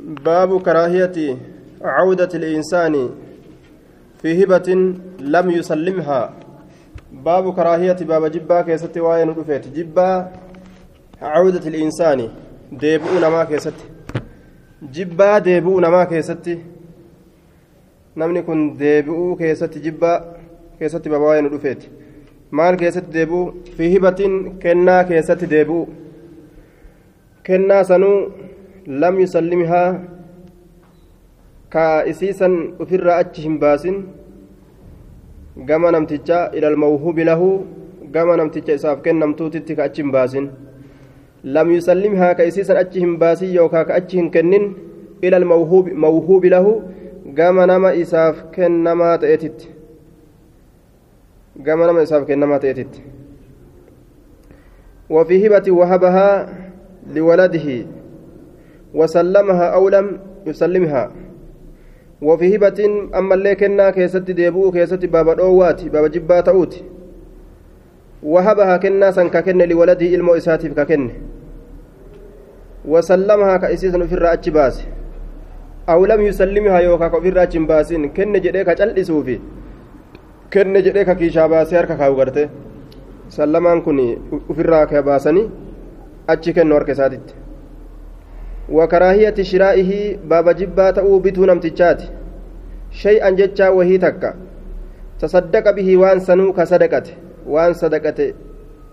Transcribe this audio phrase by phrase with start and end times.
[0.00, 1.36] باب كراهية
[1.82, 3.10] عودة الإنسان
[4.22, 4.68] في هبة
[5.20, 6.32] لم يسلمها
[7.12, 10.30] باب كراهية باب جبا كيست وين رفيت جبا
[11.22, 12.28] عودة الإنسان
[12.72, 13.78] ديبؤون ما كيست
[14.82, 16.58] جبا ديبؤون ما كيست
[18.16, 20.16] namni kun deebi'uu keessatti jibbaa
[20.78, 21.88] keessatti baba waa'ee nu dhufeeti
[22.58, 23.40] maal keessatti deebi'u
[23.76, 24.34] fi hibatiin
[24.64, 25.80] kennaa keessatti deebi'u
[27.48, 28.18] kennaa sanuu
[32.79, 33.97] ufirraa achi hin baasin
[35.65, 37.49] gama namticha ilal mawhubi lahu
[38.11, 40.49] gama namticha isaaf kennamtuutitti ka achi hin baasin
[41.43, 44.65] lam yusallimhaa ka isiisan achi hin baasin yookaa ka achi hin kennin
[45.21, 46.73] ilal mawhubi lahu
[47.41, 49.69] gama nama isaaf kennamaa ta'etitti
[51.69, 53.01] gama nama isaaf kennamaa ta'etitti
[55.09, 56.49] وفي هبة وهبها
[57.15, 57.85] لولده
[58.93, 61.11] وسلمها أو لم يسلمها.
[62.21, 62.79] وفي هبة
[63.15, 66.83] أما اللي كنا كيست ديبو كيست بابا دوات بابا جبا تأوت
[68.23, 71.09] وهبها كنا سنك كن لولده إلمو إساتف ككن
[72.85, 74.83] وسلمها كأسيسا في الرأج باس.
[75.89, 78.09] أو لم يسلمها يوكا في الرأج باسين.
[78.09, 79.39] كن جديك جلسوفي
[80.53, 82.49] كن جديك كيشا باسي هركا كاوغرته
[83.29, 84.17] سلمان كني
[84.55, 85.49] في الرأج باسني.
[86.29, 87.27] أجي كن ورك ساتت.
[88.71, 92.01] وكراهية شرائه باب جبا تأو بتو نمتجات.
[92.91, 94.33] شيئا جتشا وهي تكا.
[95.19, 97.07] تصدق به وان سنو كصدقت.
[97.47, 98.21] وان صدقت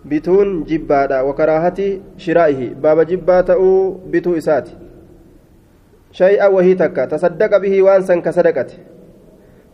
[0.04, 4.68] بتون جبا وكراهة شرائه باب جبا تأو بتو إسات.
[6.12, 7.04] شيئا وهي تكا.
[7.04, 8.70] تصدق به وان سن كصدقت.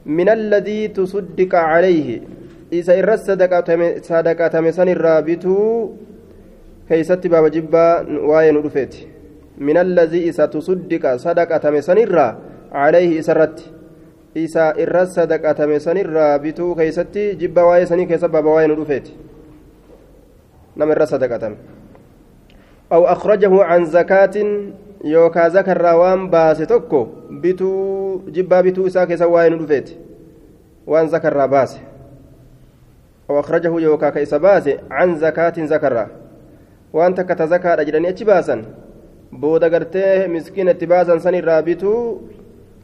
[0.06, 2.20] من الذي تصدق عليه.
[2.72, 3.20] إذا إرس
[4.02, 5.90] صدقة مسن الرابطو.
[6.88, 7.86] كيست باب جبا
[8.26, 8.94] وين رفيت
[9.62, 12.28] من الذي إذا تصدق صدقة مسنرا
[12.72, 13.56] عليه إسرت
[14.36, 19.06] إذا إرس صدقة مسنرا بتو كيستي جب واي سني كيس بابا واي ندفت
[20.76, 21.44] نم إرس صدقة
[22.92, 24.36] أو أخرجه عن زكاة
[25.04, 27.70] يوكا زكر وان باس توكو بتو
[28.28, 29.96] جبا بتو إسا كيس واي ندفت
[30.86, 31.78] وان زكر باس.
[33.30, 36.06] أو أخرجه يوكا كيس باس عن زكاة زكر
[36.92, 38.64] وان تكت زكاة أجرني أتشباسا
[39.40, 42.28] booda gartee miskiina itti baasan san irraa bituu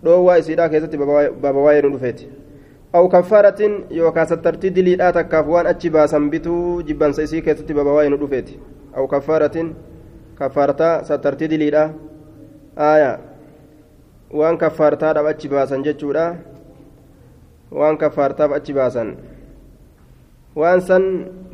[0.04, 2.28] dhoowwaa isiidhaa keessatti baba waa'ee nu dhufeeti
[2.92, 8.10] aw kaffaaratin yookaan sattartii diliidhaa takkaaf waan achi baasan bituu jibbansa isii keessatti baba waa'ee
[8.14, 8.59] nu dhufeeti
[8.97, 9.75] aw kaffaaratin
[10.38, 11.88] kaffaartaa sattartii diliidhaa
[12.91, 13.19] aayaa
[14.41, 16.26] waan kaffaartaadhaaf achi baasan jechuudha
[17.80, 19.16] waan kaffaartaaf achi baasan
[20.56, 21.04] waan san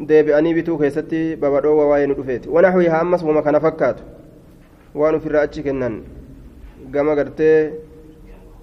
[0.09, 4.03] deebi'anii bituu keessatti baba dhoowwaa waa'ee nu dhufeeti wanaxwii haa ammas wama kana fakkaatu
[4.95, 5.95] waan ofirraa achi kennan
[6.93, 7.73] gama gartee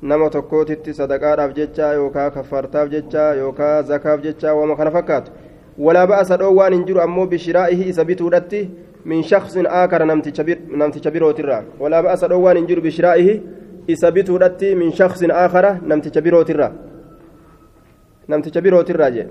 [0.02, 5.32] nama tokkootitti sadaqaadhaaf jecha yookaan kaffaartaaf jecha yookaan zakaaf jecha wama kana fakkaatu
[5.88, 8.62] walaa ba'asa dhoo waan hin jiru ammoo bishiraa'ihi isa bituudhatti
[9.06, 13.36] min shaksin aakara namticha birootirraa walaa ba'asa dhoo waan hin jiru bishiraa'ihi
[13.88, 16.72] isa bituudhatti min shaksin aakara namticha birootirraa
[18.28, 19.28] namticha birootirraa jee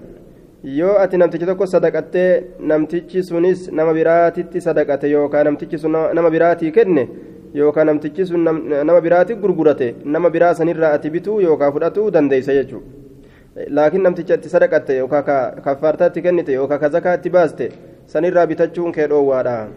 [0.65, 6.73] yoo ati namticha tokko sadaqattee namtichi sunis nama biraatitti sadaqate yookaan namtichi sun nama biraatii
[6.73, 7.09] kenne
[7.55, 13.69] yookaan namtichi sun nama biraatti gurgurate nama biraa sanirraa ati bituu yookaan fudhatuu dandeessa jechuudha
[13.77, 17.71] laakiin namticha itti sadaqatte yookaan kaffaartaa itti kennite yookaan kazakaa itti baaste
[18.07, 19.69] sanirraa bitachuun kee dhoowwaadha.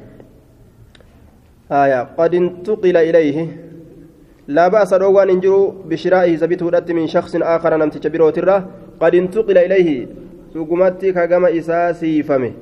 [1.71, 3.47] آية قد انتقل إليه
[4.47, 8.57] لا بأس روان إنجرو بشرائه زبيته من شخص آخر نمتج بروتره
[8.99, 10.07] قد انتقل إليه
[10.53, 12.53] dhugumatti kagama isaa siifame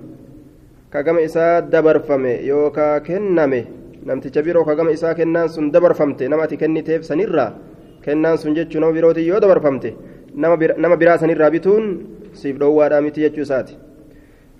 [0.89, 3.67] kagama isaa dabarfame yookaa kenname
[4.05, 7.51] namticha biroo kagama isaa kennaan sun dabarfamte nama ati kenniteef sanirraa
[8.05, 9.95] kennaan sun jechuu nama birootiin yoo dabarfamte
[10.35, 11.85] nama biraa sanirraa bituun
[12.33, 13.77] siif dhoowwaadhaa miti jechuu isaati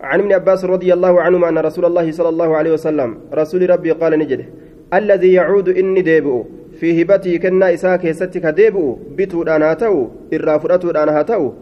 [0.02, 3.92] عن ابن عباس رضي الله عنهما أن رسول الله صلى الله عليه وسلم رسول ربي
[4.02, 4.46] قال نجده
[4.94, 6.44] الذي يعود إني ديبؤ
[6.82, 11.54] في هبتي كنا إساك يستك ديبؤ بتو أنا هتو إرافرتو أنا هتو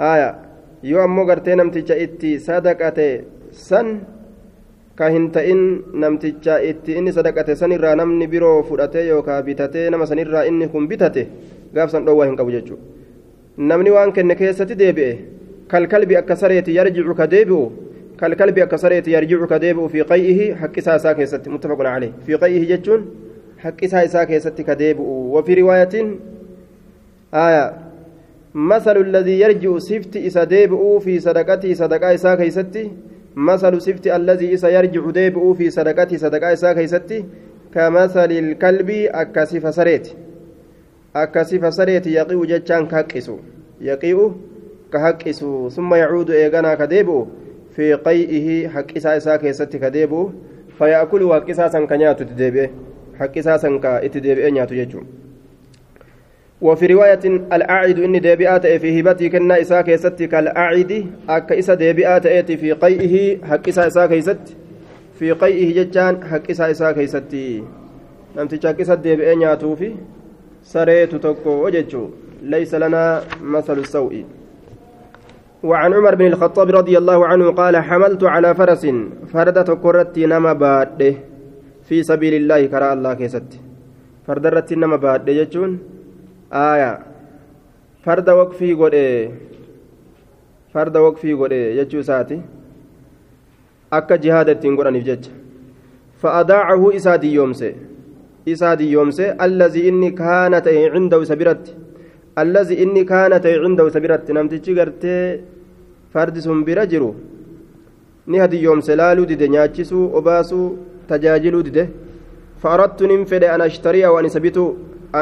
[0.00, 0.43] آية
[0.90, 3.08] yoo ammoo gartee namticha itti sadaqate
[3.68, 3.88] san
[4.98, 5.62] ka hin ta'in
[6.02, 11.22] namticha itti inni sadaqate sanirraa namni biroo fudhatee yookaan bitatee nama sanirraa inni kun bitate
[11.74, 12.82] gaafsan dhoowwaa hin qabu jechuudha
[13.70, 15.10] namni waan kenne keessatti deebi'e
[15.72, 17.62] kalkalbi akka sareeti yarjicu ka deebi'u
[18.20, 22.66] kalkalbi akka sareeti yarjicu ka deebi'u fi qay'ihi haqqisaa isaa keessatti muttafaqun calee fi qay'ihi
[22.72, 23.08] jechuun
[23.64, 26.14] haqqisaa isaa keessatti ka deebi'u wafi riwaayatiin
[27.44, 27.83] aayaa
[28.54, 32.90] مثل الذي يرجع سفت إسا ديبؤ في صدقته صدقاء إسا كيستي؟
[33.36, 37.24] مثل سفت الذي إسا يرجع ديبؤ في صدقته صدقاء إسا كيستي؟
[37.74, 40.08] كمثل الكلب أكسف سريت.
[41.16, 43.36] أكسف سريت يقيء جتان كهكسو
[43.80, 44.32] يقيء
[44.92, 47.26] كهكسو ثم يعود إيغانا كديبو
[47.76, 50.30] في قيئه حق إسا إسا كيست كديبو
[50.78, 52.70] فيأكل حق إسا سنك نياتو تديبه
[53.18, 55.00] حق إسا سنك اتديبه نياتو يجو
[56.64, 57.24] وفي رواية
[57.56, 60.92] الأعد إني ديبئات في هبتي كنا إسا كيست كالأعد
[61.28, 62.26] أك إسا ديبئات
[62.60, 64.56] في قيئه حق إسا إسا كيست
[65.18, 67.62] في قيئه ججان حق إسا إسا كيستي
[68.36, 69.92] نمتي حق إسا ديبئ نياتو في
[70.64, 72.04] سريت تكو وججو.
[72.42, 74.24] ليس لنا مثل السوء.
[75.62, 78.86] وعن عمر بن الخطاب رضي الله عنه قال حملت على فرس
[79.32, 81.16] فردة كرت نما باد
[81.88, 83.48] في سبيل الله كرا الله كيست.
[84.26, 85.78] فردرت نما باد جتون
[86.54, 86.98] aayaa
[88.04, 89.30] farda waqfii godhee
[90.72, 92.38] farda waqfii godhee jechuu isaati.
[93.98, 95.30] Akka jihaada ittiin godhaniif jecha.
[96.22, 97.74] Fa'adaacahu isaa diyyoomse.
[98.46, 101.74] Isaa diyyoomse allazii inni kaana ta'e cindahu isa biratti.
[102.42, 104.32] Allazii inni kaana ta'e cindahu isa biratti.
[104.38, 105.40] Namtichi gartee
[106.12, 107.14] fardi sun bira jiru
[108.26, 110.66] ni hadiyyoomse laaluu dide nyaachisuu obaasuu
[111.08, 111.84] tajaajiluu dide.
[112.62, 114.68] Fa'arattu nin fedhe an ashtari'a waan isa bituu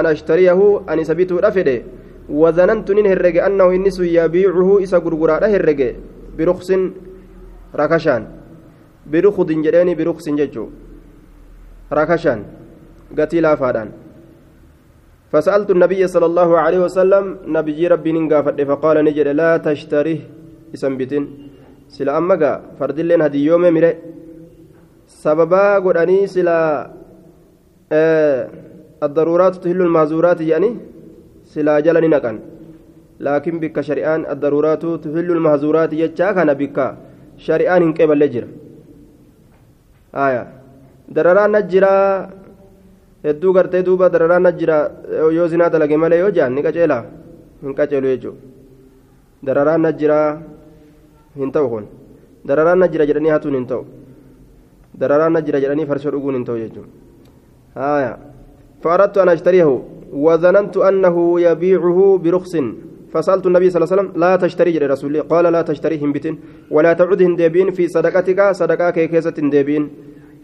[0.00, 1.84] ashtariyahu an isa bituudha fedhe
[2.28, 5.88] wazanantu nin herrege annahu inni sun yabiicuhu isa gurguraadha herrege
[6.36, 6.82] biruksin
[7.80, 8.26] rakashaan
[9.12, 10.68] birukudin jedheeni biruksin jechuu
[11.90, 12.44] rakashaan
[13.18, 13.90] gatii laafaadhaan
[15.32, 17.24] فسألت النبي صلى الله عليه وسلم
[17.56, 20.20] نبي ربي ننقافت فقال نجد لا تشتريه
[20.72, 21.24] bitin
[21.88, 23.90] sila amma gaa fardilleen hadiyyoome mire
[25.06, 26.56] sababaa godhanii sila
[29.62, 30.74] tuhillu lmaazuuraati jedhanii
[31.52, 32.36] silaa jala ni naqan
[33.26, 36.86] laakiin bikka shari'aan addaruuraatu tuhillu lmaazuuraati jechaa kana bikka
[37.46, 38.48] shari'aan hin qeeballe jira
[40.26, 40.46] aya
[41.16, 42.28] dararaan jiraa
[43.26, 44.78] hedduu gartee duuba dararaan jira
[45.38, 46.98] yoo zinaa dalage malee yoo jaan ni qaceela
[47.62, 48.40] hin qaceelu jechuudha
[49.46, 50.28] dararaan jiraa
[51.36, 51.86] hin ta'u kun
[52.46, 53.84] dararaan na jira jedhanii hatuun hin ta'u
[54.98, 58.18] dararaan na jira jedhanii farsoo dhuguun hin ta'u jechuudha
[58.82, 59.82] فأردت أن أشتريه
[60.12, 62.56] وظننت أنه يبيعه برخص.
[63.12, 65.22] فسألت النبي صلى الله عليه وسلم لا تشتري جل رسول الله.
[65.28, 66.38] قال لا تشتريهم بتن
[66.70, 69.88] ولا تعدهم ديبين في صدقتك صدقاك كيسة ديبين.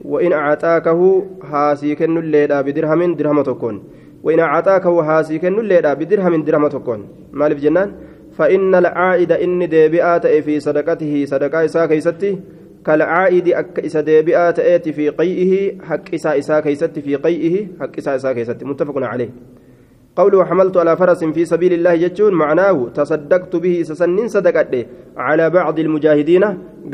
[0.05, 3.83] وإن أعطاكه هاسيكن الليلة بدرهم درهم تكون
[4.23, 7.01] وإن أعطاكه هاسيكن الليلة بدرهم درهم تكون
[7.33, 7.93] مالف جنان.
[8.37, 12.39] فإن العائد إني ديبئات في صدقته صدقاء إساء كيستي.
[12.89, 15.53] كالعائد أك إسا ديبئات آتي في قيئه
[15.89, 19.31] حق إساء إساء كيستي في قيئه حق إساء إساء كيستي متفق عليه.
[20.17, 24.75] قوله حملت على فرس في سبيل الله يجون معناه تصدقت به سسنين صدقت
[25.17, 26.45] على بعض المجاهدين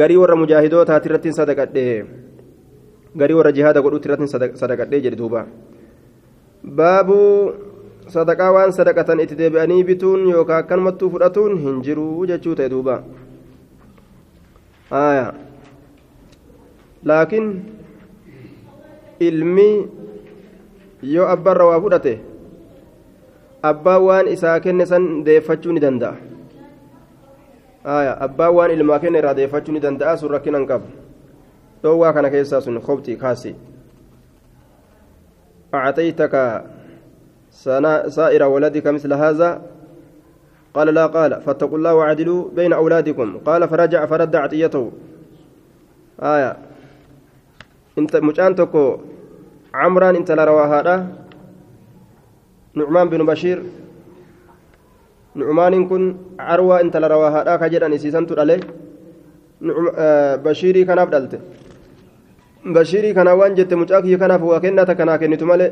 [0.00, 1.78] غري ور مجاهدوت هاترتين صدقت
[3.20, 4.26] غري ور جهاد قدو ترتين
[4.62, 5.42] صدقت جدوبا
[6.64, 7.08] باب
[8.08, 13.00] sadaqaa waan sadaqatan itti deebi'anii bituun yookaan akkanumattuu fudhatuun hin jiru jechuu ta'e duuba
[17.04, 17.46] laakiin
[19.20, 19.68] ilmi
[21.02, 22.14] yoo abbaarra waa fudhate
[23.62, 26.16] abbaan waan isaa kenne san deeffachuu ni danda'a
[28.28, 30.88] abbaan waan ilmaa kenne irraa deeffachuu ni danda'a sun rakkinan qabu
[31.82, 33.54] dhoowwaa kana keessaa sun kobxii kaasi
[35.74, 36.34] أعطيتك
[38.08, 39.62] سائر ولدك مثل هذا
[40.74, 44.92] قال لا قال فاتقوا الله وعدلوا بين أولادكم قال فرجع فرد عطيته
[46.22, 46.56] آية
[49.74, 50.94] عمران انت لروا هذا
[52.78, 53.58] نعمان بن بشير
[55.40, 56.02] نعمان كن
[56.48, 58.60] عروة انت لروا هذا كجد أن يسيسنت عليه
[59.66, 61.32] نعم آه بشيري كان أبدلت
[62.74, 65.70] بشيري كان وان جت مجاكي كان فوا كنا تكنا كنتم عليه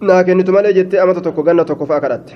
[0.00, 2.32] naa kennitu malee jettee amata tokko ganna tokko fa'a kadhatte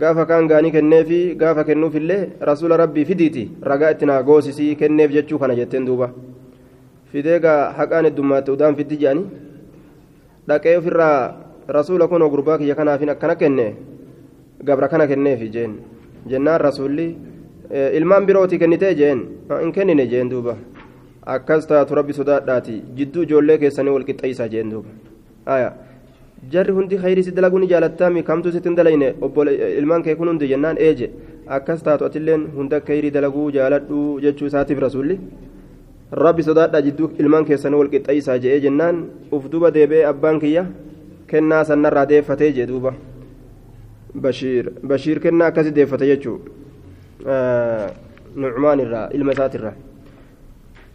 [0.00, 2.18] gaafa kaan gaanii kenneefi gaafa kennuufillee
[2.48, 6.10] rasuula rabbii fidiiti ragaa itti naa goosisii kenneef jechuu kana jetteen duuba
[7.14, 9.26] fidee gaa haqaan heddummaate udaan fiddi jedhanii
[10.48, 11.18] dhaqee ofirraa
[11.76, 13.66] rasuula kunoo gurbaa kiyya kanaafin akkana kenne
[14.70, 15.76] gabra kana kenneefi jeen
[16.32, 17.06] jennaan rasuulli
[17.98, 19.22] ilmaan birootii kennitee jeen
[19.62, 20.56] hin kennine jeen duuba
[21.36, 24.90] akkas taatu rabbi sodaadhaati jidduu ijoollee keessanii walqixxeeysaa jeen duuba
[26.52, 29.14] jarri hundi khayrii si dalaguu ni jaalattaami kamtu sitti hin dalayne
[29.78, 31.10] ilmaan kee kun hundi jennaan eeje
[31.58, 35.18] akkas taatu atilleen hunda khayrii dalaguu jaaladhu jechuu isaatiif rasuulli
[36.14, 40.66] rabbi sodaadha jidduu ilmaan keessanii wal qixxeessaa je'ee jennaan uf duba deebi'ee abbaan kiyya
[41.26, 42.92] kennaa sannarraa deeffatee jee duuba
[44.26, 46.38] bashiir bashiir kennaa akkasi deeffate jechuu
[48.36, 49.74] nucmaan irraa ilma isaatirraa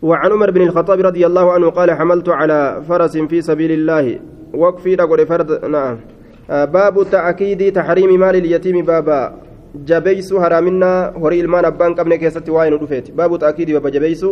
[0.02, 4.20] وعن عمر بن الخطاب رضي الله عنه قال حملت على فرس في سبيل الله
[4.54, 5.98] وقفي دغوري فرد نعم
[6.50, 9.20] باب تأكيد تحريم مال اليتيم بابا
[9.76, 14.26] جبيس هرامنا هوري المان أبان قبل كيستي واين ودفيت باب تأكيد بابا جبيس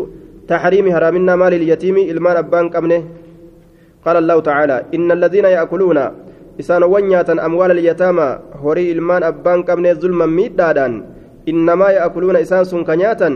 [0.48, 2.92] تحريم هرامنا مال اليتيم إلمان أبان قبل
[4.06, 6.00] قال الله تعالى إن الذين يأكلون
[6.60, 8.28] إسان ونياتا أموال اليتامى
[8.64, 10.94] هوري إلمان أبان قبل ظلما ميدادان.
[11.48, 13.30] إنما يأكلون إسان سنكنياتا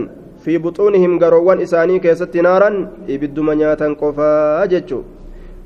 [0.44, 2.70] في بطونهم قروان إساني كيست نارا
[3.08, 5.00] إبد منياتا قفا جتشو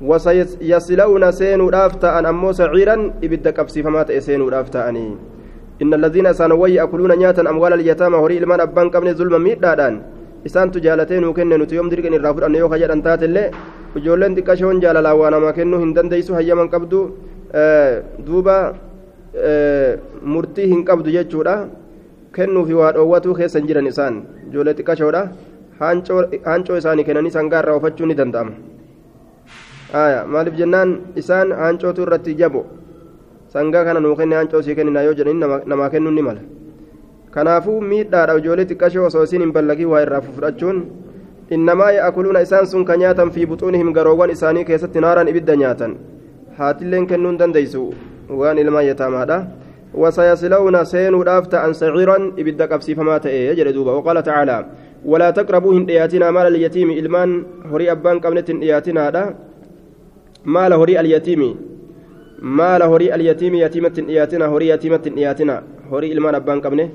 [0.01, 5.15] وسيصلون سينو رافتا أن أمو سعيرا إبد كبسي فما تأسينو رافتا أني
[5.81, 9.93] إن الذين سانوي يأكلون نياتا أموال اليتامى هوري إلمان أبان قبل ظلما ميدادان.
[10.45, 13.51] Isaan tu jaalatee nuu kenne nuti yoom dirqan irraa fudhanne yoo kajedhan taatellee
[13.99, 16.99] ijoolleen xiqqashoon jaalalaa waa namaa kennuu hin dandeeysu hayyaman qabdu
[18.27, 18.55] duuba
[20.33, 21.55] murtii hin qabdu jechuudha
[22.37, 24.15] kennuufi waa dhoowwatuu keessa hin jiran isaan
[24.49, 25.21] ijoollee xiqqashoodha
[25.79, 28.51] haancoo isaanii kennanii sangaarraa oofachuu ni danda'ama
[30.35, 30.89] maaliif jennaan
[31.23, 32.61] isaan haancootu irratti jabo
[33.55, 36.41] sangaa kana nuu kenne haancoo sii kennina yoo jedhanii namaa kennuu ni mala
[37.37, 40.81] kanaafuu miidhaadha ijoollee xiqqashoo osoo isiin hin ballagii waa irraa fudhachuun
[41.57, 45.95] innamaa ya'akuluuna isaan sun ka nyaatan fi buxuunihim garoowwan isaanii keessatti naaraan ibidda nyaatan
[46.59, 47.87] haatilleen kennuun dandeeysu
[48.41, 49.39] waan ilmaa yataamaadha
[49.93, 54.65] وسيصلون سين رافتا عن سعيرا إبدا قبسي فما تأي يجري دوبا وقال تعالى
[55.05, 57.29] ولا تقربوا هندياتنا مال اليتيم إلمان
[57.71, 59.23] هري أبان قبنة هندياتنا هذا
[60.45, 61.41] مال هري اليتيم
[62.41, 65.55] مال هري اليتيم يتيمة إياتنا هري يتيمة إياتنا
[65.91, 66.89] هري إلمان أبان قبنه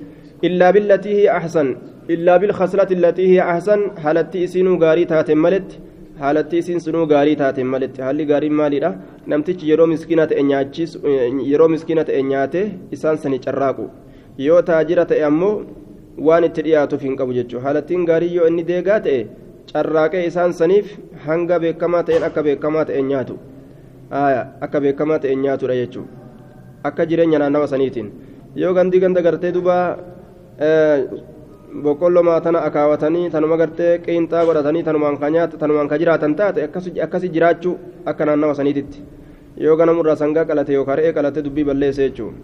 [0.46, 1.68] إلا بالتي هي أحسن
[2.14, 5.68] إلا بالخصلة التي هي أحسن حالتي إسينو غاري تاتم ملت
[6.20, 8.78] حالتي إسين سنو غاري تاتم ملت هالي غاري مالي
[9.92, 10.98] miskiina ta'e nyaachisu
[11.50, 12.60] yeroo miskiina ta'e nyaate
[12.96, 13.84] isaan sani carraaqu
[14.46, 15.54] yoo taajira ta'e ammoo
[16.18, 19.20] waan itti dhiyaatuuf hin qabu jechuudha haalattiin gaarii yoo inni deegaa ta'e
[19.72, 23.38] carraaqee isaan saniif hanga beekamaa ta'een akka beekamaa ta'e nyaatu
[24.66, 26.10] akka beekamaa ta'e nyaatudha jechuudha
[26.90, 28.10] akka jireenya naannawa saniitiin
[28.62, 29.76] yoo gandi ganda gartee duba
[31.84, 36.64] boqqolloo maatana akaawatanii tanuma gartee qiinxaa godhatanii tanumaan ka nyaata tanumaan ka jiraatan taate
[37.06, 39.02] akkasi jiraachuu akka naannawa saniititti
[39.56, 42.38] yoo ganamurraa sangaa qalate yookaan re'ee qalate dubbii balleesse jechuudha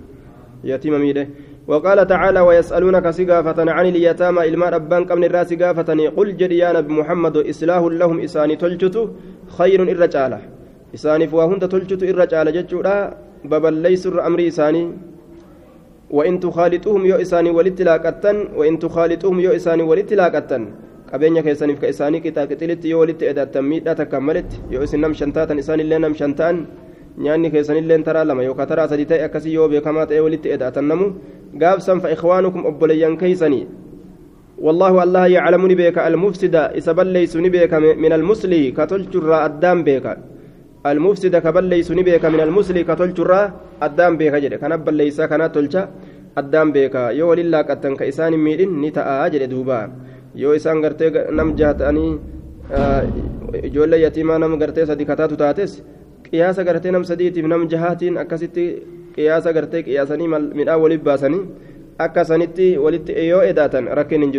[0.72, 1.28] yatiima miidhe
[1.68, 6.92] وقال تعالى ويسألونك سقافة عن اليتامى إلما أبان قبل الراس قافتني قل جد يا نبي
[7.00, 8.96] محمد إسلاه لهم إساني تلجت
[9.58, 10.38] خير الرجالة
[10.96, 12.96] إساني فواهن تلجت الرجالة جتشورا
[13.50, 14.82] بابا ليس أمر إساني
[16.10, 20.64] وإن تخالطوهم يو إساني ولتلاقتن وإن تخالطوهم يو إساني ولتلاقتن
[21.08, 25.58] qabeenya keessaniif ka isaanii qixaaxilitti yoo walitti edaattan miidhaa takka malitti yoo isin nam shantaatan
[25.62, 26.56] isaan illee nam shantaan
[27.24, 31.06] nyaanni keessanillee taraa lama yookaan taraa sadi ta'e akkasii yoo beekamaa ta'e walitti edaatan namu
[31.62, 33.66] gaabsan fa ikhwaanukum obboleeyyan keeysanii
[34.66, 40.06] والله الله يعلم نبيك المفسد إسبليس نبيك من المسلي كتلجر أدام بيك
[40.92, 43.30] المفسد كبليس نبيك من المسلي كتلجر
[43.86, 45.82] أدام بيك جد كان بليس كان تلجا
[46.38, 49.80] أدام بيك يو لله قتن كإسان ميدين نتاء جد دوبا
[50.38, 52.20] isaan gartee nam jahatanii
[53.68, 55.82] ijoollee yatiimaa nam gartee sadi kataatu taates
[56.22, 58.64] qiyaasa gartee nam sadiitiif nam jahaatiin akkasitti
[59.16, 61.42] qiyaasa gartee qiyaasanii midhaan waliif baasanii
[61.98, 64.30] akka sanitti walitti yoo edaatan rakkin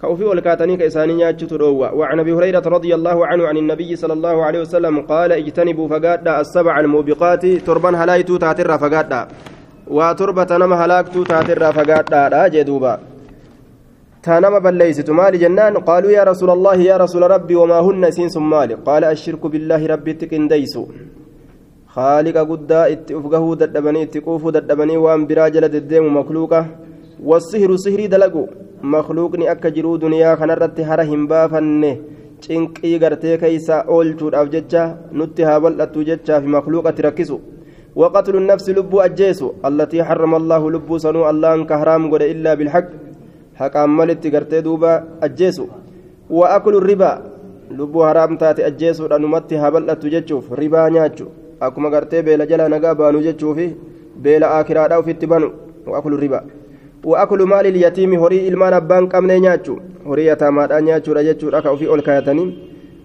[0.00, 4.44] كوفي والكاتني كإساني نياتشت روى وعن أبي هريرة رضي الله عنه عن النبي صلى الله
[4.46, 9.20] عليه وسلم قال اجتنبوا فقادا السبع الموبقات تربا هلايتو تاتر فقادا.
[9.96, 12.48] وتربة نم هلاكتو تاتر فقادا.
[12.48, 12.94] جدوبا
[14.22, 15.76] تانما بليست مال جنان.
[15.76, 20.12] قالوا يا رسول الله يا رسول ربي وما هن سين مال قال الشرك بالله ربي
[20.12, 20.84] تكنديسو
[21.94, 26.66] خالق قدا اتفقه ددبني اتقوف ددبني وان براجل الدين مخلوقة.
[27.28, 28.06] والسهر سهري
[28.82, 31.96] دلقو مخلوقني أكجرو دنيا خنرت هرهم بافنه
[32.40, 34.82] cinqii gartee keeysa oolchuudhaaf jecha
[35.12, 37.40] nutti haa bal'attu jechaa fi makluuqatti rakkisu
[37.96, 42.88] وقتل النفس لب أجيس التي حرم الله لب سنو الله كهرام قد إلا بالحق
[43.60, 45.68] haqaan malitti gartee duuba ajjeesu
[46.38, 47.20] wa aklu ribaa
[47.78, 51.26] lubbuu haraam taate ajjeesuudha numatti haa bal'attu jechuuf ribaa nyaachu
[51.60, 53.66] akkuma gartee beela jala nagaa baanu jechuufi
[54.24, 55.52] beela aakiraadhaa ufitti banu
[55.92, 56.00] wa
[57.04, 62.02] aklu maalil yatiimi horii ilmaan abbaan qabnee nyaachu horii yataamaadhaa nyaachuudha jechuudha ka ufii ol
[62.02, 62.48] kaayatanii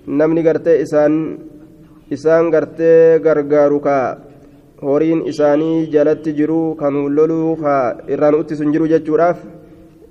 [0.07, 1.15] namni gartee isaan
[2.11, 3.95] isaan gartee gargaaru ka
[4.81, 7.75] horiin isaanii jalatti jiru kan loluu ka
[8.07, 9.37] irraan uttisu hin jiru jechuudhaaf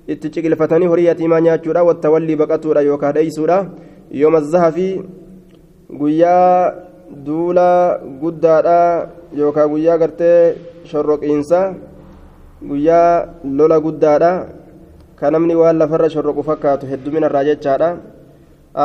[0.07, 3.57] itti ciqilfatanii horii yatiimaa nyaachuudha wattawallii baqatuudha yookaan dheeysuudha
[4.21, 4.89] yooma zahafi
[5.99, 6.73] guyyaa
[7.25, 8.79] duula guddaadha
[9.41, 10.55] yookaan guyyaa gartee
[10.91, 11.59] shorroqiinsa
[12.69, 14.31] guyyaa lola guddaadha
[15.19, 17.89] kan namni waan lafarra shorroqu fakkaatu heddumina irraa jechaadha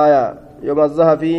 [0.01, 0.29] aayaa
[0.69, 1.35] yooma zahafi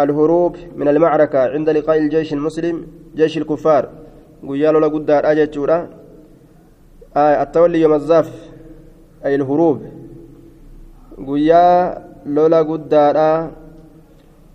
[0.00, 2.86] الهروب من المعركة عند لقاء الجيش المسلم
[3.16, 3.88] جيش الكفار
[4.48, 5.78] قيال لا قد أجتشورا
[7.16, 8.30] آه التولي يوم الزاف
[9.24, 9.78] أي الهروب
[11.28, 11.64] قيا
[12.26, 12.94] لولا قد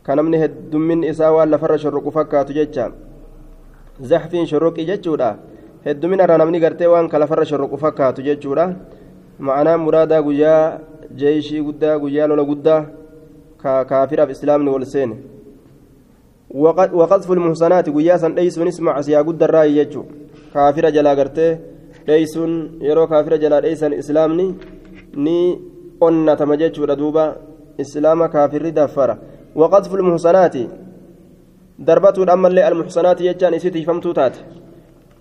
[0.05, 2.91] kan namni heddummin isaa waan lafarra shorroqu fakkaatu jecha
[4.09, 4.85] zaxfiin shorroqii
[5.85, 8.73] irraa namni gartee waan ka lafarra shorroqu fakkaatu jechuudha
[9.39, 10.79] ma'anaan muraadaa guyyaa
[11.21, 12.85] jeeshii guddaa guyyaa lola guddaa
[13.61, 15.15] ka kaafiraaf islaamni wal seene
[16.99, 20.05] وقذف المحصنات guyyaa san dheeysuunis macsiyaa guddarraa jechuu
[20.53, 21.51] kaafira jalaa gartee
[22.07, 22.53] dheeysuun
[22.87, 24.45] yeroo kaafira jalaa dheeysan islaamni
[25.25, 25.37] ni
[26.01, 27.23] onnatama jechuudha duuba
[27.77, 29.17] islaama kaafirri daffara
[29.55, 30.55] وقذف المحصنات
[31.79, 34.35] دربته أما اللي المحصنات يجان إسيتي فمتو تات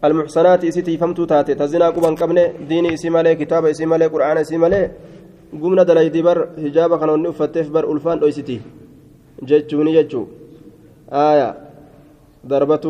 [0.05, 4.57] المحصنات إسيتي فمتو تات تزنا قبن قبن ديني إسي مالي كتاب إسي مالي قرآن إسي
[4.57, 4.91] مالي.
[5.63, 8.61] قمنا دلائي دبر هجابة كانوا نفتف بر ألفان أو إسيتي.
[9.43, 10.23] جتشوني جتشو
[11.13, 11.49] آية.
[12.47, 12.85] ضربة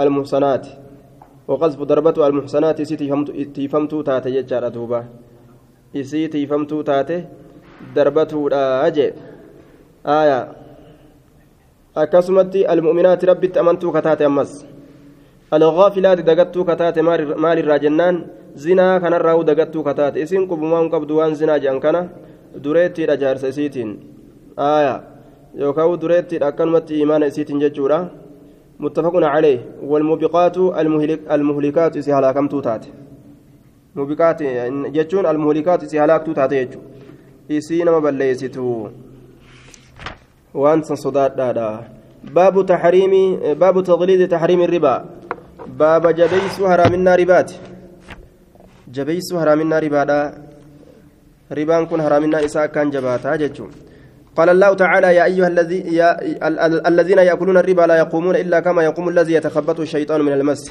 [0.00, 0.66] المحصنات.
[1.48, 5.04] وقذف ضربة المحصنات إسيتي فمتو تات يجار دوبا
[5.96, 7.10] إسيتي فمتو تات
[7.94, 8.38] ضربته
[8.86, 9.12] أجي.
[10.06, 10.40] آية.
[11.98, 14.62] akkasumatti almu'minaati rabbitti amantuu kataate ammas
[15.50, 18.24] dagattuu kataate maalirraa jennaan
[18.54, 22.08] zinaa kanarraa dagattuu kataate isin qubumaa hin qabdu waan zinaa jedhan kana
[22.64, 23.90] dureettiidha jaarsa isiitiin
[24.56, 25.00] aaya
[25.58, 27.98] yookaan dureettiidha akkanumatti imaana isiitiin jechuudha
[28.78, 29.58] muttafaqun calee
[29.90, 30.72] walmubiqaatu
[31.28, 32.88] almuhlikaatu isi halaakamtuu taate
[33.94, 34.44] mubiqaati
[34.92, 36.88] jechuun almuhlikaatu isi halaaktuu taate jechuudha
[37.48, 38.90] isii nama balleessitu.
[40.54, 41.84] waan san sodaadhaadha
[42.34, 45.00] baabu taxriimi baabu taqliidi taxriimi ribaa
[45.76, 47.60] baaba jabeeysuu haraaminaa ribaati.
[48.90, 50.32] Jabeeysuu haraaminaa ribaadha.
[51.50, 53.74] Ribaan kun haraaminaa isaa akkaan jabaataa jechuun.
[54.38, 56.08] قال الله تعالى يا أيها الذي يا
[56.88, 60.62] الذين يأكلون الربا لا يقومون إلا كما يقوم الذي يتخبطه الشيطان من المس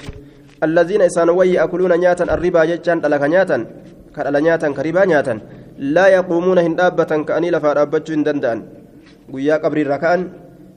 [0.63, 3.57] الذين إسانوا يأكلون نياتا الربا جتان لك نياتا
[4.15, 5.35] كرلا نياتا كربا نياتا
[5.95, 8.59] لا يقومون هندابة كأني لفا رابتشو هندندان
[9.31, 10.21] guyyaa qabriirra ka'an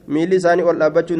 [0.07, 1.15] miilli isaanii ol dhaabbachuu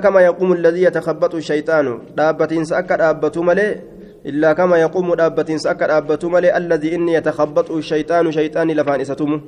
[0.00, 3.80] kama yaquumu alladii yatakabbaxu shayxaanu dhaabbatiinsa akka dhaabbatu malee
[4.24, 9.40] illaa kama yaquumu dhaabbatiinsa akka dhaabbatu malee alladii inni yatakabbaxu shayxaanu shayxaani lafaan isa tumu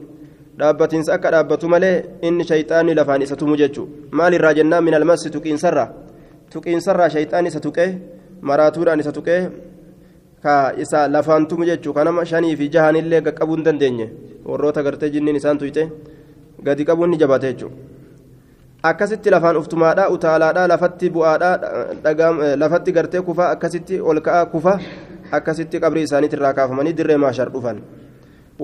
[0.58, 5.88] dhaabbatiinsa akka dhaabbatu malee inni shayxaani lafaan isa tumu jechuu maalirraa jennaan min almasi tuqiinsarraa
[6.52, 7.90] tuqiinsarraa shayxaan isa tuqee
[8.40, 9.40] maraatuudhaan isa tuqee
[10.42, 14.06] ka isa lafaan tumu jechuu kanama shanii fi jahanillee qaqqabuu hin dandeenye
[14.44, 15.84] warroota gartee jinniin isaan tuyxe
[16.64, 17.93] gadi qabuun ni jabaate jechuudha
[18.90, 24.78] akkasitti lafaan uftumaadhaa utaalaadhaa lafatti bu'aadhaa lafatti gartee kufaa akkasitti ol ka'aa kufa
[25.38, 27.80] akkasitti qabrii isaaniitti irraa kaafamanii dirree maashar dhufan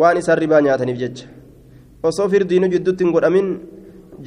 [0.02, 1.26] waan isaan ribaa nyaataniif jecha
[2.11, 3.48] osoo firdiinu jidduutti hin godhamin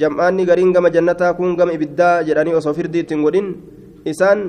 [0.02, 3.48] jam'aanni gariin gama jannataa kun gama ibiddaa jedhanii osoo firdii itti hin godhin
[4.14, 4.44] isaan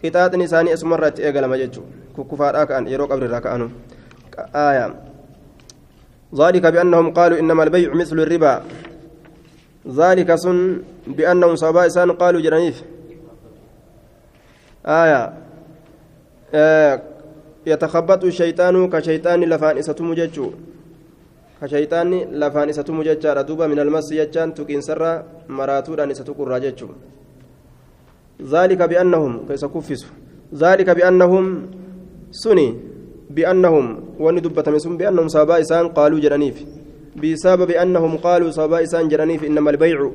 [0.00, 3.70] qixaaxni isaanii asumarraa itti eegalama jechuudha kukkufaadhaa ka'an yeroo qabrirraa ka'anu.
[6.34, 8.54] ذلك بأنهم قالوا إنما البيع مثل الربا
[9.88, 12.82] ذلك سن بأنهم صبا إسان قالوا جرانيف.
[14.86, 15.32] آية.
[16.54, 17.02] آه
[17.66, 20.50] يتخبط الشيطان كشيطان لفان إستم ججو.
[21.62, 26.88] كشيطان لفان إستم ججا دوبا من المس يجان تكين سرا مراتورا إستكر ججو.
[28.42, 30.08] ذلك بأنهم كيس كفسوا
[30.54, 31.44] ذلك بأنهم
[32.30, 32.68] سني
[33.30, 33.86] بأنهم
[34.18, 36.83] وأن دبت مسلم بأنهم صابا إسان قالوا جرانيف.
[37.16, 40.10] بسبب أنهم قالوا صابا إسان جرانيف إنما البيع.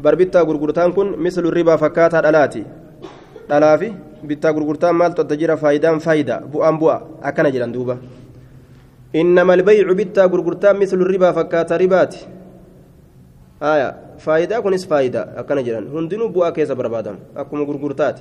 [0.00, 2.64] بربتا غرغرتان كن مثل الربا فكاتا دلاتي.
[3.50, 3.92] دلافي
[4.24, 6.36] بتا غرغرتان مال تتجرى فايدان فايدة.
[6.52, 7.96] بؤان بؤا أكن جران دوبا.
[9.16, 12.26] إنما البيع بتا غرغرتان مثل الربا فكاتا رباتي.
[13.62, 13.96] آية.
[14.18, 15.40] فايدة كنس فايدة.
[15.40, 18.20] أكن جران هندنو بؤا كيس بربادم أكم غرغرتات.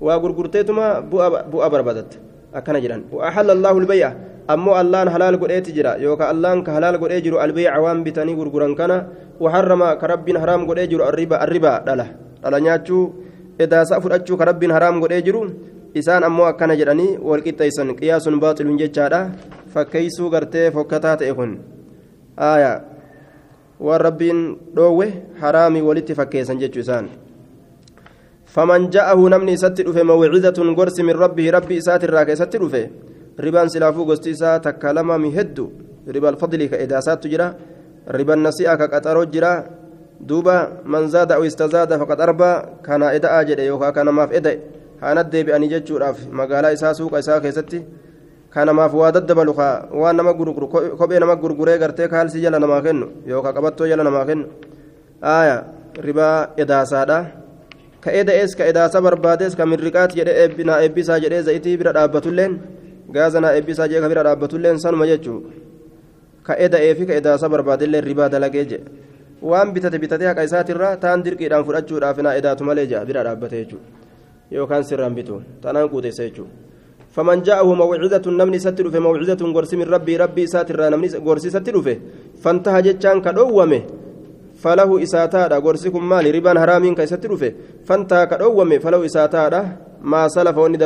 [0.00, 1.00] وغرغرتيتما
[1.52, 2.18] بؤا بربادت.
[2.50, 4.12] akkana jedhan وأحل الله البيع.
[4.52, 8.92] أمو الله حلال قد جرا يوكا الله كحلال قد جرو البيع وان بتاني غرغران كان
[9.42, 12.06] وحرم كرب حرام قد جرو الربا الربا دلا
[12.42, 12.98] دلا نياچو
[13.62, 15.42] إذا سافر أچو كرب حرام قد جرو
[15.94, 19.20] isaan ammoo akkana jedhanii walqixxeessan qiyaasun baaxiluun jechaadha.
[19.74, 21.58] Fakkeeysuu gartee fokkataa ta'e kun.
[22.38, 22.76] Aayaa
[23.86, 24.38] waan rabbiin
[24.76, 25.06] dhoowwe
[25.42, 27.10] haraamii walitti fakkeessan jechuu isaan.
[28.50, 32.50] فمن جاءه نمني ست دفه موعظة غرس من ربه ربي إسات الراك ست
[33.46, 35.58] ربان سلافو غستي إسا تكلم مهد
[36.14, 37.48] ربا الفضل كإذا سات تجرى
[38.18, 39.54] ربا النسيئة كقطرو جرى
[40.28, 40.56] دوبا
[40.92, 42.52] من زاد أو استزاد فقد أربى
[42.86, 44.52] كان إذا أجد يوكا كان ما في إذا
[45.02, 47.80] هاند بأني جتشوراف مقالا إسا سوق إسا كيستي
[48.50, 49.54] kanamaaf waa daddabalu
[49.94, 50.66] waan nama gurguru
[50.98, 54.46] kophee nama gurguree gartee kaalsii jala namaa kennu yookaan qabattoo jala namaa kennu
[55.22, 55.56] aaya
[56.06, 57.18] ribaa edaasaadha
[58.02, 60.50] ka eda'ees ka edaasa barbaadees ka mirriqaat jedhee
[60.82, 62.58] eebbisaa jedhee za'itii bira dhaabbatulleen
[63.14, 65.50] gaaza naa eebbisaa jedhee ka bira dhaabbatulleen sanuma jechuudha
[66.46, 68.86] ka eda'ee fi ka edaasa barbaadellee ribaa dalagee jedhe
[69.50, 73.86] waan bitate bitatee haqa isaatirraa taan dirqiidhaan fudhachuudhaaf naa edaatu malee jedha bira dhaabbate jechuudha
[74.56, 76.70] yookaan sirraan bitu tanaan quuteessa jechuudha.
[77.14, 81.76] فمن جاءه موعظة نمني ستر في موعظة غرس من ربي ربي ساتر نمني غرس ستر
[81.82, 81.94] في
[82.42, 83.82] فانتهى جتشان كدومه
[84.62, 87.48] فله إساتادا غرسكم مالي ربان حرامين كي ستر في
[87.88, 89.60] فانتهى كدومه فله إساتادا
[90.12, 90.78] ما سلف وني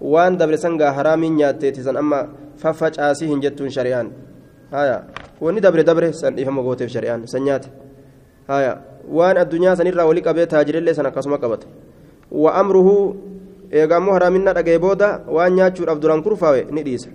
[0.00, 4.10] دبر إساتادا وان دبر سنغا حرامين نياتي سن أما ففج آسيهن جتون شريان
[4.72, 5.04] هايا
[5.40, 7.66] وني دبر دبر سن إفهم غوتيف شريان سنيات
[8.50, 8.74] هايا
[9.10, 11.66] وان الدنيا سنرى ولي قبي تاجر اللي سنة قسم قبت
[12.32, 13.16] وأمره
[13.70, 17.10] eegammoo haraaminna dhagee booda waan nyaachuudhaaf duraan kurfaawe ni dhiisa.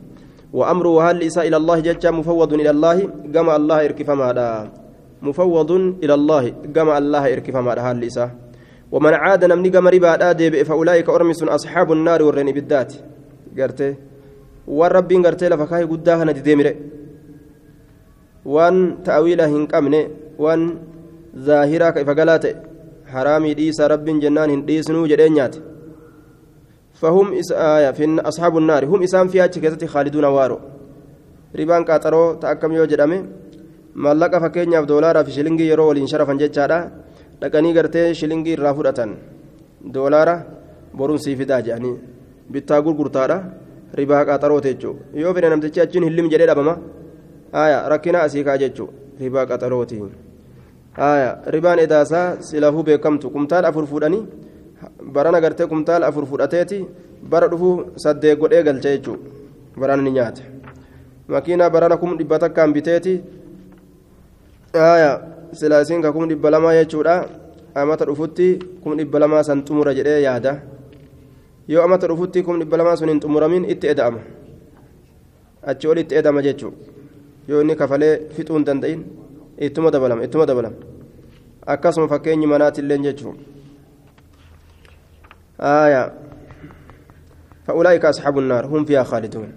[0.56, 4.28] وأمره هل إساء إلى الله جج مفوض إلى الله جمع الله إركفما
[5.21, 5.71] مفوض
[6.04, 6.43] إلى الله
[6.76, 8.30] جمع الله إركفما هل إساء
[8.91, 12.93] ومن عاد نمني جمع ربا آدي فأولئك أرمس أصحاب النار والرين بالذات.
[13.58, 13.95] قرتي
[14.67, 16.76] والرب قرتي لفكاي قداها ندي
[18.45, 20.02] وان تأويله هنكمني
[20.39, 20.62] وان
[21.38, 22.43] ظاهرة كيف قالت
[23.12, 25.56] حرامي ديس رب جنان هنديسنو جدينيات
[26.93, 30.60] فهم آية في أصحاب النار هم إسام فيها كيستي خالدون وارو.
[31.60, 33.19] ربان قاطرو تأكم يو جدامي
[33.95, 36.80] maallaqa fakkeenyaaf doolaaraa fi shilingii yeroo waliin sharafan jechaadha
[37.45, 39.15] dhaqanii gartee shilingii irraa fudhatan.
[39.93, 40.36] Doolaara
[40.97, 41.95] boruun sii fidaa jedhanii
[42.51, 43.38] bittaa gurgurtaadha
[43.99, 46.73] ribaa qaxarooti jechuudha yoo fedhe namtichi achiin hillim jedhee dhabama
[47.55, 50.01] haaya rakkina asii kaa jechuudha ribaa qaxarooti
[50.99, 54.23] haaya ribaan edaasaa silafuu beekamtu kumtaal afur fuudhanii
[55.17, 56.79] barana gartee kumtaal afur fudhateeti
[57.31, 60.43] bara dhufuu saddeet godhee galcha jechuudha barana ni nyaata
[61.36, 63.15] makiinaa barana kum dhibba takkaan biteeti
[64.84, 65.12] haaya
[65.51, 67.27] silaasiin ka kum dhibba lamaa jechuudha
[67.75, 70.62] amata dhufutti kum dhibba lamaa san xumura jedhee yaada
[71.67, 74.19] yoo amata dhufutti kum dhibba lamaa sun hin xumuramin itti eda'ama
[75.65, 76.77] achi ol itti edama jechuudha
[77.47, 79.01] yoo inni kafalee fixuu hin danda'in
[79.58, 80.75] ittuma dabalama ittuma dabalama
[81.65, 83.55] akkasuma fakkeenyi manaatillee jechuudha.
[87.65, 89.51] فأولئك أصحاب النار هم فيها خالدون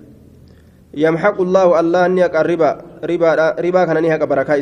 [0.94, 2.70] يمحق الله الله نيك الربا
[3.04, 4.54] ربا ربا كان نيك بركة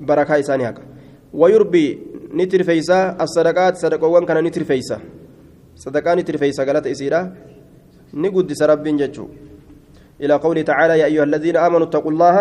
[0.00, 0.76] إسا بركة إسا نيك
[1.32, 1.86] ويربي
[2.34, 4.98] نتر فيسا الصدقات صدقوان كان نتر فيسا
[5.76, 7.20] صدقان نتر فيسا قالت إسيرا
[8.14, 9.26] نقد سرب ججو
[10.20, 12.36] إلى قوله تعالى يا أيها الذين آمنوا اتقوا الله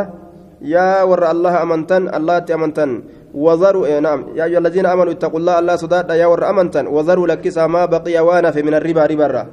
[0.62, 2.90] يا ور الله أمنتن الله أمنتن
[3.34, 7.28] وذروا إيه نعم يا أيها الذين آمنوا اتقوا الله الله صداد يا ور أمنتا وذروا
[7.28, 9.44] لكسا ما بقي وأنا في من الربا ربا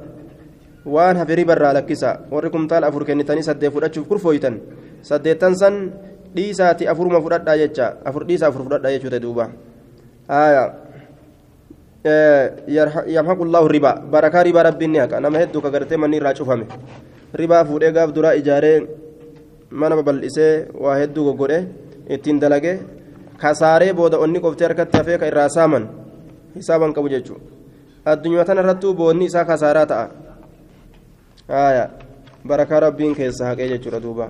[0.85, 4.55] وأنا في ربا لكسا وركم تال أفر كنتني سدي فرأتشوف كرفويتن
[5.01, 5.75] سدي تنسن
[6.35, 9.45] dhiisaati afuruma fudhadhaa jecha afur dhiisa afur fudhadhaa jechuudha duuba
[10.27, 10.63] aya
[13.07, 16.65] yamhaqu llaahu riba barakaa ribaa rabbiin ni haqa nama hedduu ka gartee manni irraa cufame
[17.33, 18.77] ribaa fuudhee gaaf duraa ijaaree
[19.71, 21.59] mana babal'isee waa hedduu goggodhe
[22.09, 22.79] ittiin dalage
[23.37, 25.87] kasaaree booda onni qoftee harkatti hafee ka irraa saaman
[26.55, 27.45] hisaaban qabu jechuudha
[28.05, 30.05] addunyaa tana irrattuu boonni isaa kasaaraa ta'a
[31.67, 31.85] aya
[32.47, 34.29] barakaa rabbiin keessa haqee jechuudha duuba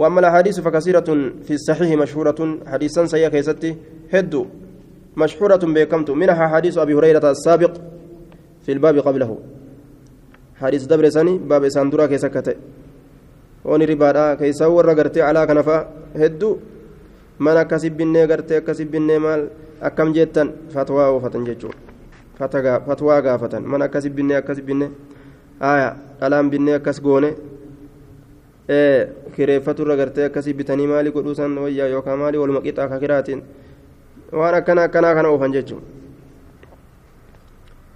[0.00, 1.08] وأما الأحاديث فكثيرة
[1.46, 2.40] في الصحيح مشهورة
[2.72, 3.70] حديثا سيئة كيستي
[4.14, 4.42] هدو
[5.16, 7.72] مشهورة بكمت منها حديث أبي هريرة السابق
[8.64, 9.30] في الباب قبله.
[10.60, 12.54] حديث دبر سني باب ساندورا كيسكته.
[13.64, 15.76] وني ربادا كيسا ورا غرتي على كنفا
[16.16, 16.50] هدو
[17.44, 19.48] من أكسب بني غرتي أكسب بني مال
[19.82, 21.70] أكم جتن فتوى وفتن جتشو
[22.88, 24.88] فتوى غافتن من أكسب بني أكسب بني
[25.62, 27.32] آية ألام بني غوني.
[29.35, 33.43] kireeffaturra gartee akkasii bitanii maali godhuusan wayyaa yookaan maali waluma qixaa ka kiraatiin
[34.31, 35.83] waan akkana akkanaa kana oofan jechuun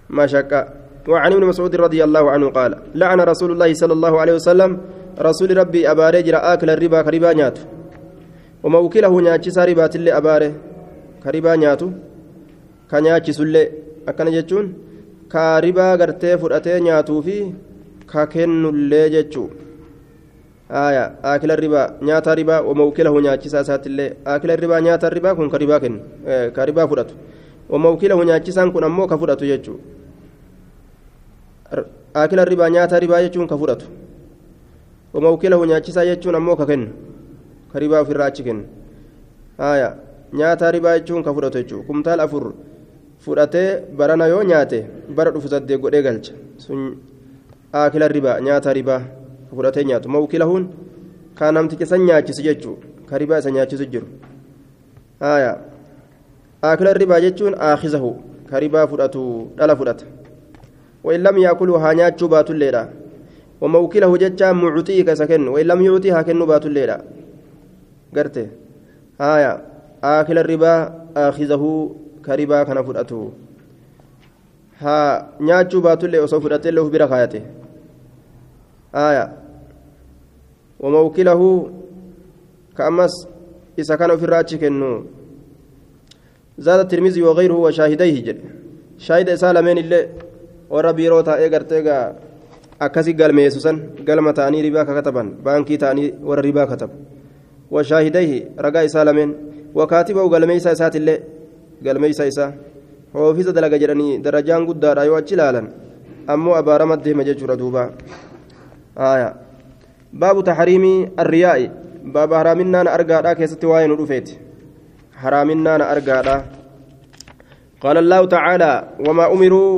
[0.08, 0.60] mashaqqa
[1.08, 4.70] وعن ابن مسعود رضي الله عنه قال لعن رسول الله صلى الله عليه وسلم
[5.20, 7.62] رسول ربي أباري جرى آكل الربا كربا نياتو
[8.64, 10.50] وموكله نياتشي ربا تلي أباري
[11.24, 11.88] كربا نياتو
[12.90, 13.62] كنياتشي سلي
[14.08, 14.66] أكنا جتشون
[15.32, 17.36] كربا غرتي فرأتي نياتو في
[18.12, 19.50] كاكن اللي جتشون
[20.71, 25.95] آية آكل الربا نياتا ربا وموكله نياتشيسا ساتلي آكل الربا نياتا الربا كن كربا كن
[26.55, 27.09] كربا فرات
[27.69, 29.75] وموكله نياتشيسان كن أمو كفرات يجو
[32.15, 33.81] آكل الربا نياتا ربا يجون كفرات
[35.13, 36.81] وموكله نياتشيسا يجون أمو ككن
[37.73, 38.59] كربا في الراتش كن
[39.59, 39.89] آية
[40.33, 42.45] نياتا ربا يجون كفرات يجو كمتال أفر
[43.25, 44.85] fudhatee barana yoo nyaate
[45.17, 46.33] bara dhufu saddeet godhee galcha.
[46.57, 46.97] Sun
[47.73, 49.01] aakila ribaa nyaata ribaa
[49.56, 50.64] fudhatee nyaatu mawkilahuun
[51.38, 52.76] kaa namticha san nyaachisu jechuu
[53.10, 54.06] ka ribaa isa nyaachisu jiru
[56.62, 58.10] aakila ribaa jechuun aakizahu
[58.50, 59.22] ka ribaa fudhatu
[59.58, 60.06] dhala fudhata
[61.04, 62.82] وإن لم يأكله هانياتشو باتو الليلة
[63.60, 66.96] وموكله جتشا معطيه كسكن وإن لم يعطيها كن باتو الليلة
[68.16, 68.46] قرته
[69.20, 69.52] هايا
[70.04, 70.74] آكل الربا
[71.16, 71.62] آخذه
[72.26, 73.32] كربا كان فرأته
[74.80, 74.96] ها
[75.40, 77.42] نياتشو باتو الليلة وصف فرأته له بركايته
[78.94, 79.24] آية
[80.85, 81.41] وموكله
[82.77, 83.13] كأمس
[83.81, 84.91] إذا كان في الراتش كنو
[86.65, 88.39] زاد الترمذي وغيره وشاهديه جل
[89.05, 90.01] شاهد سالمين اللي
[90.69, 92.03] warra biiroo taa'ee gartee gaa
[92.85, 96.95] akkasii galmeessu san galma ta'anii ribaa kataban baankii ta'anii warra ribaa katabu
[97.75, 99.31] washaahidayhi ragaa isaa lameen
[99.79, 101.19] wakaatibahu galmeeysa isaatillee
[101.85, 102.51] galmeeysa isaa
[103.13, 105.67] hoofisa dalaga jedhanii darajaan guddaadha yoo achi ilaalan
[106.33, 107.83] ammoo abaarama deema jechuudha duuba
[110.19, 111.71] baabu taxriimii arriyaa'i
[112.13, 114.39] baaba haraaminaana argaadhaa keessatti waa'ee nu dhufeeti
[115.23, 116.41] haraaminaana argaadhaa
[117.85, 118.71] قال الله تعالى
[119.07, 119.73] وما أمروا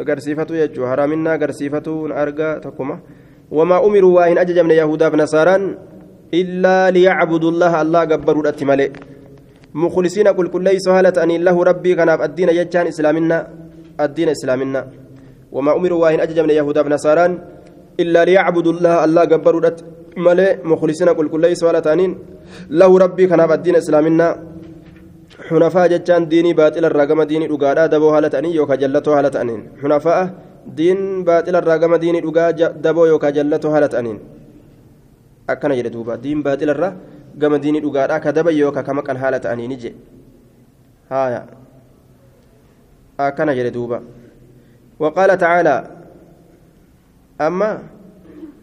[0.00, 3.00] agarsiifatu jechuudha haraaminaa agarsiifatuun argaa tokkuma
[3.50, 5.64] wamaa umiruu waa hin ajajamne yahudaaf nasaaraan
[6.40, 8.90] illaa liyacbudu llaha allah gabbaruudhatti malee
[9.72, 13.42] muklisiina qulqulleeysoo haala ta'aniin lahu rabbii kanaaf addiina jechaan islaaminaa
[14.06, 14.84] addiina islaaminaa
[15.52, 17.57] wamaa umiruu waa hin ajajamne yahudaaf nasaaraan illaa
[17.98, 19.84] allah gabbaruudhatti
[20.16, 22.12] malee muklisiina qulqulleeysoo haala ta'aniin
[22.70, 24.32] lahu rabbii kanaaf addiina islaaminaa
[25.48, 30.22] xunafaa jechaan diinii baaxilarraa gama diinii dhugaadhaa daboo haala ta'anii yookaan jallatoo haala ta'aniin xunafaa
[30.78, 32.52] diin baaxilarraa gama diinii dhugaa
[32.86, 34.18] daboo yookaan jallatoo haala ta'aniin
[35.54, 36.92] akkana jedhe duuba diin baaxilarraa
[37.42, 39.94] gama diinii dhugaadhaa ka daba yookaan ka maqan haala ta'anii ni je
[41.10, 41.42] haaya
[43.28, 44.02] akkana jedhe duuba
[45.02, 45.97] waqaala tacaalaa
[47.38, 47.70] amma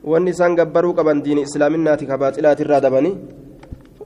[0.03, 3.15] wanni isaan gabbaruu qaban diinii islaaminaati ka baaxilaatirraa dabanii.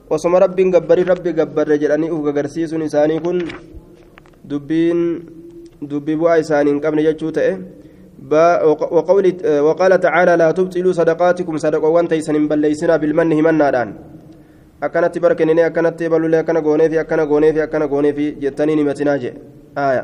[0.10, 3.43] osoma rabbiin gabbarii rabbi gabbarre jedhanii uf gagarsiisuun isaanii kun
[4.49, 5.01] dubbiin
[5.91, 7.53] dubbii bu'aa isaanii hin qabne jechuu ta'e
[9.67, 13.89] وقال تعالى لا تبطلوا صدقاتكم صدقوا وانت يسن بليسنا بالمن همنادان
[14.84, 19.17] أكنت بركنني أكنت بلولي أكن غوني في أكن غوني في أكن غوني في جتني نمتنا
[19.17, 19.32] جي
[19.77, 20.03] آية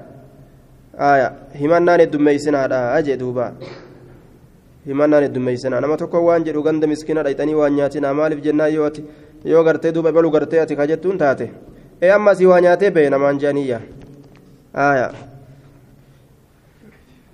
[0.96, 1.28] آية
[1.62, 2.60] همنان الدميسنا
[2.98, 3.46] أجي دوبا
[4.88, 9.04] همنان الدميسنا نما تكو وان جدو غند مسكينة ريتني وان نياتنا مالف جنة يوتي
[9.46, 11.46] yoo gartee duuba balu gartee ati ka jettuun taate
[12.02, 13.80] ee amma si waa nyaatee bahe namaan jaaniyya
[14.74, 15.12] aya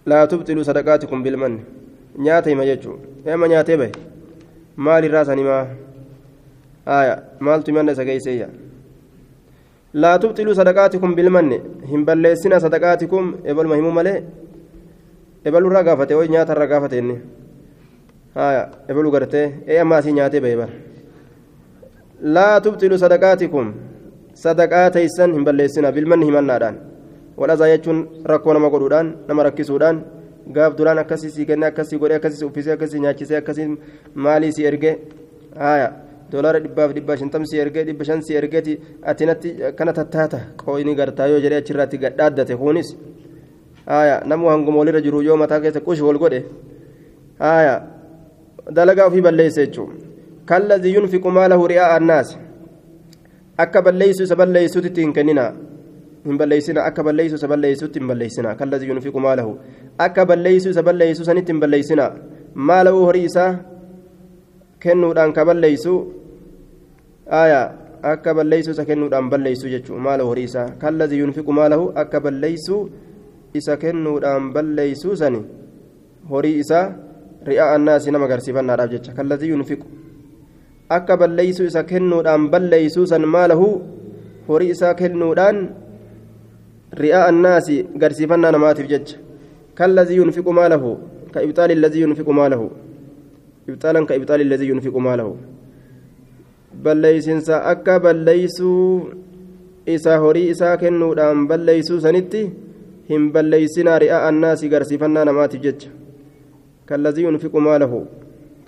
[0.06, 1.62] laa tubxiluu sadaqaatikum bilmanni
[2.26, 3.92] nyaata hima jechuu ee amma nyaatee bahe
[4.76, 5.64] maal irraa san himaa
[6.98, 8.48] aya maaltu himanna isa geeyseeyya
[9.94, 11.62] laa tubxiluu sadaqaatikum bilmanni
[11.92, 14.18] hin balleessina sadaqaatikum ebaluma himuu malee
[15.46, 17.18] ebalurraa gaafate way nyaatarraa gaafate inni
[18.36, 20.74] ebaluu gartee ee ammaa asii nyaatee bahee bara
[22.36, 23.74] laa tubxilu sadaqaatikum
[24.46, 26.76] sadaqaa teeysan hin balleessina bilmanni himannaadhaan
[27.38, 28.00] wadhazaa jechuun
[28.32, 30.04] rakkoo nama godhuudhaan nama rakkisuudhaan
[30.56, 33.68] gaaf duraan akkasii sii kenne akkasii godhe akkasii uffisee akkasii nyaachisee akkasii
[34.16, 34.96] maalii sii ergee.
[35.60, 35.94] Haaya
[36.32, 41.28] doolaara dhibbaaf dhibba shantam sii ergee dhibba shan sii ergeeti atinatti kana tattaata qooyini gartaa
[41.28, 42.98] yoo jedhee achirratti gadhaaddate kuunis.
[43.86, 46.46] Haaya namu hanguma walirra jiru yoo mataa keessa qush wal godhe.
[47.40, 47.82] Haaya.
[48.70, 50.12] Dalagaa ofii balleessa jechuudha.
[50.50, 52.30] كالذي ينفق ماله رئاء الناس
[53.64, 55.44] akka balleeysu isa balleeysutti hin kennina
[56.26, 59.52] hin balleeysina akka balleeysu isa balleeysutti hin balleeysina kalladii yunfiqu maalahu
[60.06, 62.06] akka balleeysu isa balleeysu sanitti hin balleeysina
[62.70, 63.52] maalahu horii isaa
[64.86, 65.94] kennuudhaan ka balleeysu
[67.42, 67.62] aya
[68.14, 72.82] akka balleeysu isa kennuudhaan balleeysu jechuu maalahu horii isaa kalladii yunfiqu maalahu akka balleeysu
[73.62, 75.42] isa kennuudhaan balleeysu sani
[76.34, 76.86] horii isaa
[77.50, 79.86] ri'aa annaasi nama agarsiifannaadhaaf jecha kalladii yunfiqu
[80.98, 83.68] akka balleeysuu isa kennuudhaan balleeysuu san maalahu
[84.48, 85.58] horii isaa kennuudhaan
[87.04, 89.18] ri'aa annaasi garsiifannaa namaatiif jecha
[89.80, 90.90] kallazii yunfiqu maalahu
[91.34, 92.68] ka ibxaali allazii yunfiqu maalahu
[93.70, 95.38] ibxaalan ka ibxaali allazii yunfiqu maalahu
[96.84, 99.12] balleeysinsa akka balleeysuu
[99.96, 102.44] isa horii isaa kennuudhaan balleeysuu sanitti
[103.10, 105.90] hin balleeysinaa ri'aa annaasi garsiifannaa namaatiif jecha
[106.98, 108.08] yunfiqu maalahu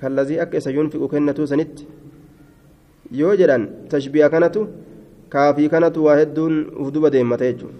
[0.01, 1.87] kallazii akka isa yunfiqu kennatuu sanitti
[3.11, 4.67] yoo jedhan tashbiha kanatu
[5.29, 7.77] kaafii kanatu waa hedduun uf duba deemmata jechuudha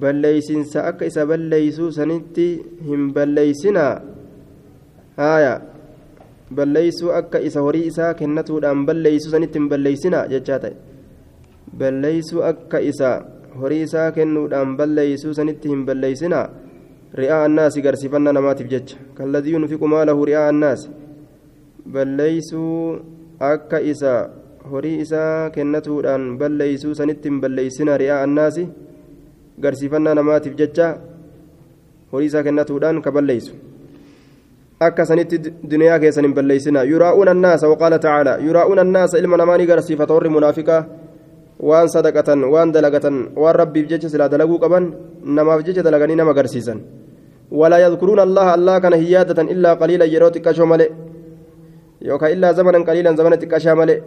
[0.00, 2.46] balleeysinsa akka isa balleeysuu sanitti
[2.88, 3.92] hin balleeysinaa
[5.16, 5.54] haaya
[6.54, 10.74] balleeysuu akka isa horii isaa kennatuudhaan balleeysuu sanitti hin balleeysinaa jechaa ta'e
[11.78, 13.10] balleeysuu akka isa
[13.60, 16.46] horii isaa kennuudhaan balleeysuu sanitti hin balleeysinaa
[17.22, 20.80] رئاء الناس قرسفنا نمات بجج كالذي ينفق ماله رئاء الناس
[21.86, 22.98] بل ليسوا
[23.42, 24.14] أكا إسا
[24.70, 28.62] horii isaa kennatuudhaan balleeysuu sanittiin balleeysina ri'aa annaasi
[29.62, 30.86] garsiifannaa namaatiif jecha
[32.12, 33.52] horii isaa kennatuudhaan ka balleeysu
[34.86, 39.66] akka sanitti duniyaa keessan hin balleeysina yuraa'uuna annaasa waqaala tacaala yuraa'uuna annaasa ilma namaa ni
[39.72, 40.82] garsiifata warri munaafiqaa
[41.70, 44.92] waan sadaqatan waan dalagatan waan rabbiif jecha silaa dalaguu qaban
[45.40, 46.80] namaaf jecha dalaganii nama garsiisan
[47.50, 50.90] ولا يذكرون الله الله كان هيادة إلا قليلا يروت كشو ملئ
[52.02, 53.36] يوكا إلا زمنا قليلا زمنا
[53.74, 53.98] ملئ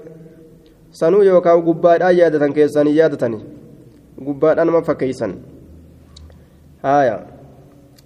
[0.92, 3.44] sanuu yookaan gubbaadhaan yaadatan keessanii yaadatanii
[4.26, 5.34] gubbaadhaan nama fakkeeysan
[6.84, 7.20] haaya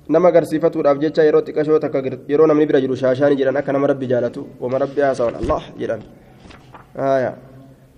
[0.10, 4.10] nama agarsiifatuudhaaf jecha yeroo xiqqashoo takka yeroo namni bira jiru shaashaanii jedhan akka nama rabbi
[4.14, 6.04] jaalatu wama rabbi haasawan allah jedhan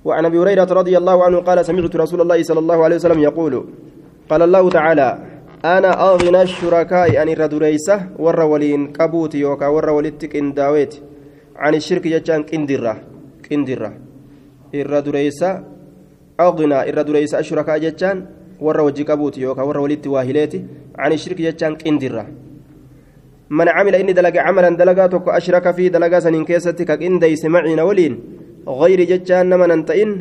[0.04, 3.54] وعن ابي هريره رضي الله عنه قال سمعت رسول الله صلى الله عليه وسلم يقول
[4.30, 5.08] قال الله تعالى
[5.65, 10.93] أنا اغنى الشركاء عن الردريسه ور ولين قبوت يوكا ور ولتك ان داويت
[11.56, 12.95] عن الشرك جتان قندره
[13.52, 13.91] قندره
[14.73, 15.49] irra dureeysa
[16.38, 18.26] aqnaa irra dureeysa ashurakaa jechaan
[18.60, 20.65] warra wajji qabuuti yookaan warra walitti waa hileeti
[20.97, 22.26] ani shirki jechaan qindirra
[23.49, 27.86] man camila inni dalage camalan dalagaa tokko ashraka fi dalagaa saniin keessatti ka qindeyse maciina
[27.86, 28.17] waliin
[28.65, 30.12] gayri jechaan nama nan ta'in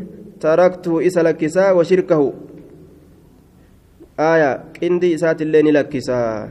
[4.17, 6.49] aya qindii isaatillee ni lakkisaa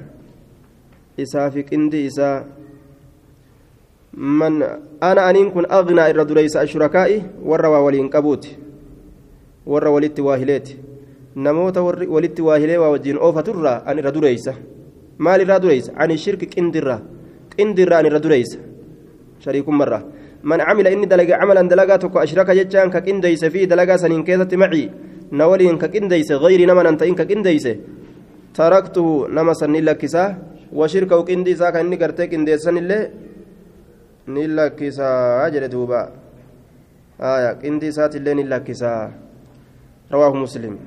[1.17, 2.43] isaa fi qindii isaa
[4.13, 4.63] من
[5.03, 8.47] أنا أنين كن أغنى إر دريس الشركاء ور ولين قبوت
[9.65, 10.69] ور ولت واهلات
[11.35, 11.77] نموت
[12.11, 14.49] ولت واهلي ووجين أوفة ترى أن إر دريس
[15.19, 17.01] مال إر دريس عن الشرك كندرة
[17.57, 18.59] كندرة أن إر دريس
[19.39, 19.99] شريك مرة.
[20.43, 24.91] من عمل إني دلق عملا دلقاتك أشرك جتان ككنديس في دلقا سنين كيست معي.
[25.31, 27.65] نولين ككنديس غير نمن أنت إن ككنديس
[28.57, 30.23] تركته نمسا نلكسا
[30.73, 32.99] وشركه كنديسا كأني قرتك كنديسا اللي
[34.27, 36.11] ni lakkisaa jedhe duuba
[37.19, 39.11] aya qindi isaatiillee ni lakkisaa
[40.13, 40.77] rawaahu muslim